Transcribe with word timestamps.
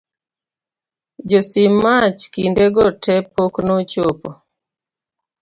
josim 1.29 1.73
mach 1.83 2.21
kinde 2.33 2.63
go 2.75 2.85
te 3.03 3.13
pok 3.33 3.53
nochopo 3.67 4.29